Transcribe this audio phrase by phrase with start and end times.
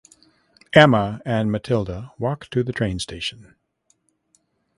[0.73, 3.53] Emma and Mathilde walk to the train station.